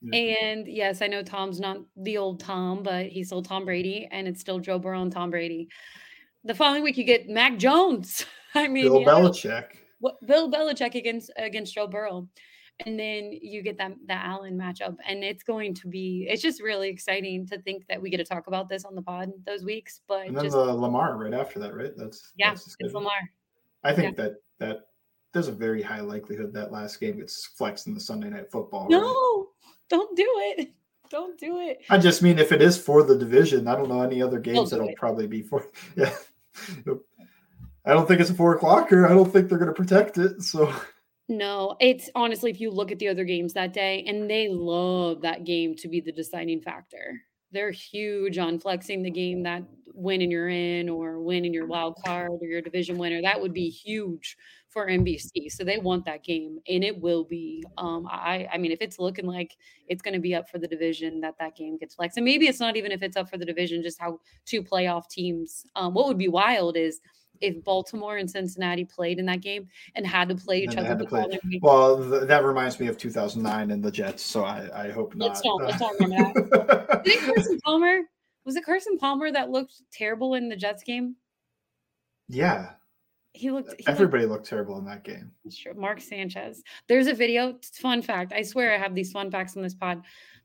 Yeah. 0.00 0.18
And 0.18 0.66
yes, 0.66 1.02
I 1.02 1.06
know 1.06 1.22
Tom's 1.22 1.60
not 1.60 1.78
the 1.96 2.18
old 2.18 2.40
Tom, 2.40 2.82
but 2.82 3.06
he's 3.06 3.28
still 3.28 3.42
Tom 3.42 3.64
Brady, 3.64 4.08
and 4.10 4.26
it's 4.26 4.40
still 4.40 4.58
Joe 4.58 4.78
Burrow 4.78 5.02
and 5.02 5.12
Tom 5.12 5.30
Brady. 5.30 5.68
The 6.44 6.54
following 6.54 6.82
week, 6.82 6.96
you 6.96 7.04
get 7.04 7.28
Mac 7.28 7.58
Jones. 7.58 8.24
I 8.54 8.68
mean, 8.68 8.84
Bill 8.84 9.04
Belichick. 9.04 9.66
What 10.00 10.16
Bill 10.26 10.50
Belichick 10.50 10.94
against 10.94 11.30
against 11.36 11.74
Joe 11.74 11.86
Burrow, 11.86 12.28
and 12.86 12.98
then 12.98 13.32
you 13.32 13.62
get 13.62 13.76
that 13.78 13.92
that 14.06 14.24
Allen 14.24 14.56
matchup, 14.56 14.96
and 15.06 15.24
it's 15.24 15.42
going 15.42 15.74
to 15.74 15.88
be. 15.88 16.26
It's 16.30 16.42
just 16.42 16.62
really 16.62 16.88
exciting 16.88 17.46
to 17.48 17.60
think 17.62 17.86
that 17.88 18.00
we 18.00 18.10
get 18.10 18.18
to 18.18 18.24
talk 18.24 18.46
about 18.46 18.68
this 18.68 18.84
on 18.84 18.94
the 18.94 19.02
pod 19.02 19.32
those 19.44 19.64
weeks. 19.64 20.00
But 20.06 20.28
and 20.28 20.36
then 20.36 20.44
just, 20.44 20.56
the 20.56 20.62
Lamar 20.62 21.16
right 21.16 21.34
after 21.34 21.58
that, 21.58 21.74
right? 21.74 21.92
That's 21.96 22.32
yeah, 22.36 22.50
that's 22.50 22.76
it's 22.78 22.94
Lamar. 22.94 23.12
I 23.82 23.92
think 23.92 24.16
yeah. 24.16 24.24
that 24.24 24.34
that 24.60 24.80
there's 25.32 25.48
a 25.48 25.52
very 25.52 25.82
high 25.82 26.00
likelihood 26.00 26.52
that 26.54 26.72
last 26.72 27.00
game 27.00 27.18
gets 27.18 27.46
flexed 27.46 27.88
in 27.88 27.94
the 27.94 28.00
Sunday 28.00 28.30
night 28.30 28.50
football. 28.50 28.88
No, 28.88 29.00
right? 29.00 29.44
don't 29.88 30.16
do 30.16 30.28
it. 30.56 30.72
Don't 31.10 31.38
do 31.38 31.58
it. 31.60 31.78
I 31.90 31.98
just 31.98 32.22
mean 32.22 32.38
if 32.38 32.52
it 32.52 32.60
is 32.60 32.78
for 32.78 33.02
the 33.02 33.16
division, 33.16 33.66
I 33.66 33.74
don't 33.74 33.88
know 33.88 34.02
any 34.02 34.22
other 34.22 34.38
games 34.38 34.70
that'll 34.70 34.88
it. 34.88 34.96
probably 34.96 35.26
be 35.26 35.42
for. 35.42 35.66
Yeah. 35.96 36.14
I 37.84 37.92
don't 37.92 38.06
think 38.06 38.20
it's 38.20 38.30
a 38.30 38.34
four 38.34 38.58
o'clocker. 38.58 39.06
I 39.06 39.14
don't 39.14 39.32
think 39.32 39.48
they're 39.48 39.58
going 39.58 39.74
to 39.74 39.74
protect 39.74 40.18
it. 40.18 40.42
So. 40.42 40.72
No, 41.28 41.76
it's 41.80 42.08
honestly, 42.14 42.50
if 42.50 42.60
you 42.60 42.70
look 42.70 42.90
at 42.90 42.98
the 42.98 43.08
other 43.08 43.24
games 43.24 43.52
that 43.52 43.72
day, 43.72 44.04
and 44.06 44.30
they 44.30 44.48
love 44.48 45.20
that 45.22 45.44
game 45.44 45.74
to 45.76 45.88
be 45.88 46.00
the 46.00 46.12
deciding 46.12 46.60
factor. 46.60 47.20
They're 47.52 47.70
huge 47.70 48.38
on 48.38 48.58
flexing 48.58 49.02
the 49.02 49.10
game 49.10 49.42
that 49.44 49.62
winning 49.98 50.30
you're 50.30 50.48
in 50.48 50.88
or 50.88 51.20
winning 51.20 51.52
your 51.52 51.66
wild 51.66 51.96
card 52.04 52.30
or 52.40 52.46
your 52.46 52.62
division 52.62 52.96
winner. 52.98 53.20
That 53.20 53.40
would 53.40 53.52
be 53.52 53.68
huge 53.68 54.36
for 54.68 54.86
NBC. 54.86 55.50
So 55.50 55.64
they 55.64 55.78
want 55.78 56.04
that 56.04 56.22
game, 56.22 56.58
and 56.68 56.84
it 56.84 57.00
will 57.00 57.24
be. 57.24 57.64
Um, 57.76 58.06
I, 58.10 58.48
I 58.52 58.58
mean, 58.58 58.70
if 58.70 58.80
it's 58.80 58.98
looking 58.98 59.26
like 59.26 59.56
it's 59.88 60.02
going 60.02 60.14
to 60.14 60.20
be 60.20 60.34
up 60.34 60.48
for 60.48 60.58
the 60.58 60.68
division, 60.68 61.20
that 61.22 61.34
that 61.40 61.56
game 61.56 61.76
gets 61.78 61.96
flexed, 61.96 62.16
and 62.16 62.24
maybe 62.24 62.46
it's 62.46 62.60
not 62.60 62.76
even 62.76 62.92
if 62.92 63.02
it's 63.02 63.16
up 63.16 63.28
for 63.28 63.38
the 63.38 63.44
division, 63.44 63.82
just 63.82 64.00
how 64.00 64.20
two 64.46 64.62
playoff 64.62 65.08
teams. 65.08 65.66
Um, 65.74 65.94
what 65.94 66.06
would 66.06 66.18
be 66.18 66.28
wild 66.28 66.76
is 66.76 67.00
if 67.40 67.62
Baltimore 67.64 68.16
and 68.16 68.30
Cincinnati 68.30 68.84
played 68.84 69.18
in 69.18 69.26
that 69.26 69.40
game 69.40 69.68
and 69.94 70.06
had 70.06 70.28
to 70.28 70.34
play 70.34 70.62
each 70.62 70.76
other. 70.76 70.96
Play. 71.06 71.38
Well, 71.62 71.98
th- 72.10 72.22
that 72.24 72.44
reminds 72.44 72.80
me 72.80 72.88
of 72.88 72.98
2009 72.98 73.70
and 73.70 73.82
the 73.82 73.90
Jets, 73.90 74.22
so 74.22 74.44
I, 74.44 74.68
I 74.74 74.90
hope 74.90 75.14
not. 75.14 75.28
Let's 75.28 75.40
don't, 75.42 75.64
let's 75.64 75.78
don't 75.78 76.00
remember 76.00 76.42
that. 76.42 77.04
Did 77.04 77.20
Carson 77.20 77.58
Palmer? 77.64 78.00
Was 78.48 78.56
it 78.56 78.64
Carson 78.64 78.96
Palmer 78.96 79.30
that 79.30 79.50
looked 79.50 79.82
terrible 79.92 80.32
in 80.32 80.48
the 80.48 80.56
Jets 80.56 80.82
game? 80.82 81.16
Yeah. 82.28 82.70
He 83.34 83.50
looked. 83.50 83.74
He 83.78 83.86
Everybody 83.86 84.24
looked, 84.24 84.32
looked 84.32 84.48
terrible 84.48 84.78
in 84.78 84.86
that 84.86 85.04
game. 85.04 85.32
Sure. 85.50 85.74
Mark 85.74 86.00
Sanchez. 86.00 86.62
There's 86.88 87.08
a 87.08 87.12
video. 87.12 87.58
Fun 87.74 88.00
fact. 88.00 88.32
I 88.32 88.40
swear 88.40 88.74
I 88.74 88.78
have 88.78 88.94
these 88.94 89.12
fun 89.12 89.30
facts 89.30 89.54
on 89.54 89.62
this 89.62 89.74
pod. 89.74 90.00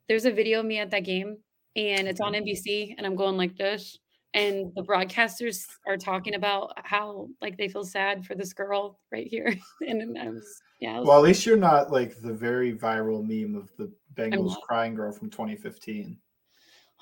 There's 0.10 0.26
a 0.26 0.32
video 0.34 0.60
of 0.60 0.66
me 0.66 0.80
at 0.80 0.92
that 0.92 1.06
game, 1.06 1.38
and 1.78 2.06
it's 2.10 2.20
on 2.20 2.34
mm-hmm. 2.34 2.44
NBC, 2.44 2.94
and 2.98 3.08
I'm 3.08 3.16
going 3.16 3.38
like 3.38 3.56
this 3.56 3.98
and 4.34 4.74
the 4.76 4.82
broadcasters 4.82 5.66
are 5.88 5.96
talking 5.96 6.36
about 6.36 6.74
how 6.84 7.30
like 7.42 7.56
they 7.56 7.68
feel 7.70 7.86
sad 7.86 8.26
for 8.26 8.36
this 8.36 8.52
girl 8.52 9.00
right 9.12 9.28
here 9.28 9.56
and 9.88 10.18
I 10.18 10.30
was 10.30 10.62
yeah 10.80 11.00
was, 11.00 11.08
well 11.08 11.18
at 11.20 11.24
least 11.24 11.46
you're 11.46 11.56
not 11.56 11.92
like 11.92 12.20
the 12.20 12.34
very 12.34 12.74
viral 12.74 13.22
meme 13.22 13.56
of 13.56 13.70
the 13.78 13.92
bengals 14.16 14.60
crying 14.62 14.96
girl 14.96 15.12
from 15.12 15.30
2015 15.30 16.18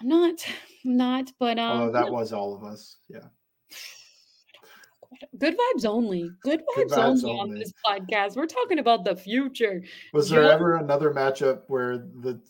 i'm 0.02 0.08
not 0.08 0.40
I'm 0.86 0.98
not 0.98 1.32
but 1.40 1.60
um 1.60 1.82
oh 1.82 1.92
that 1.92 2.12
was 2.12 2.34
all 2.34 2.56
of 2.56 2.64
us 2.64 2.98
yeah 3.10 3.20
good 5.38 5.56
vibes 5.56 5.86
only 5.86 6.30
good 6.44 6.62
vibes, 6.62 6.76
good 6.76 6.90
vibes 6.90 7.24
only, 7.24 7.32
only, 7.32 7.40
on 7.40 7.60
this 7.60 7.74
podcast 7.86 8.36
we're 8.36 8.48
talking 8.48 8.80
about 8.80 9.06
the 9.06 9.16
future 9.16 9.84
was 10.14 10.30
there 10.30 10.50
ever 10.52 10.78
another 10.78 11.14
matchup 11.14 11.62
where 11.68 11.98
the 11.98 12.42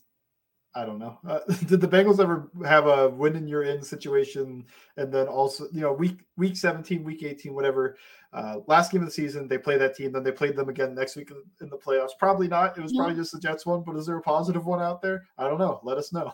I 0.73 0.85
don't 0.85 0.99
know. 0.99 1.17
Uh, 1.27 1.39
did 1.65 1.81
the 1.81 1.87
Bengals 1.87 2.19
ever 2.19 2.49
have 2.65 2.87
a 2.87 3.09
win 3.09 3.35
in 3.35 3.47
your 3.47 3.63
in 3.63 3.83
situation? 3.83 4.65
And 4.97 5.11
then 5.13 5.27
also, 5.27 5.67
you 5.71 5.81
know, 5.81 5.91
week 5.91 6.19
week 6.37 6.55
17, 6.55 7.03
week 7.03 7.23
18, 7.23 7.53
whatever. 7.53 7.97
Uh, 8.31 8.57
last 8.67 8.91
game 8.91 9.01
of 9.01 9.07
the 9.07 9.13
season, 9.13 9.47
they 9.47 9.57
play 9.57 9.77
that 9.77 9.95
team. 9.95 10.13
Then 10.13 10.23
they 10.23 10.31
played 10.31 10.55
them 10.55 10.69
again 10.69 10.95
next 10.95 11.17
week 11.17 11.31
in 11.61 11.69
the 11.69 11.77
playoffs. 11.77 12.11
Probably 12.17 12.47
not. 12.47 12.77
It 12.77 12.81
was 12.81 12.93
probably 12.93 13.15
just 13.15 13.33
the 13.33 13.39
Jets 13.39 13.65
one. 13.65 13.83
But 13.85 13.97
is 13.97 14.05
there 14.05 14.17
a 14.17 14.21
positive 14.21 14.65
one 14.65 14.81
out 14.81 15.01
there? 15.01 15.25
I 15.37 15.47
don't 15.47 15.59
know. 15.59 15.81
Let 15.83 15.97
us 15.97 16.13
know. 16.13 16.31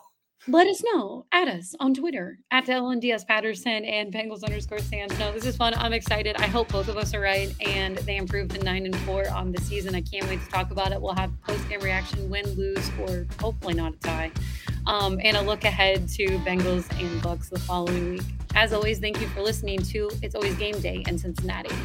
Let 0.50 0.68
us 0.68 0.82
know. 0.94 1.26
Add 1.34 1.50
us 1.50 1.76
on 1.80 1.94
Twitter 1.94 2.40
at 2.52 2.68
LNDS 2.68 3.28
Patterson 3.28 3.84
and 3.84 4.14
Bengals 4.14 4.44
underscore 4.46 4.80
Sands. 4.80 5.18
No, 5.20 5.34
this 5.34 5.46
is 5.46 5.58
fun. 5.58 5.74
I'm 5.76 5.92
excited. 5.92 6.38
I 6.38 6.48
hope 6.48 6.70
both 6.72 6.88
of 6.88 6.96
us 6.96 7.14
are 7.14 7.20
right 7.20 7.54
and 7.66 7.98
they 8.00 8.16
improve 8.16 8.48
to 8.50 8.64
nine 8.64 8.86
and 8.86 8.96
four 9.00 9.30
on 9.30 9.52
the 9.52 9.60
season. 9.62 9.94
I 9.94 10.00
can't 10.02 10.26
wait 10.30 10.42
to 10.42 10.48
talk 10.50 10.72
about 10.72 10.94
it. 10.94 11.02
We'll 11.02 11.16
have 11.16 11.32
post 11.42 11.68
game 11.68 11.82
reaction, 11.82 12.30
win, 12.30 12.46
lose, 12.52 12.90
or 13.02 13.26
hopefully 13.42 13.74
not 13.74 13.96
a 13.96 13.98
tie. 13.98 14.32
um, 14.86 15.20
and 15.22 15.36
a 15.36 15.42
look 15.42 15.66
ahead 15.66 16.08
to 16.10 16.26
Bengals 16.40 16.90
and 16.98 17.22
Bucks 17.22 17.50
the 17.50 17.60
following 17.60 18.12
week. 18.12 18.22
As 18.56 18.72
always, 18.72 19.00
thank 19.00 19.20
you 19.20 19.28
for 19.28 19.42
listening 19.42 19.80
to 19.80 20.10
It's 20.22 20.34
Always 20.34 20.56
Game 20.56 20.80
Day 20.80 21.04
in 21.08 21.18
Cincinnati. 21.18 21.76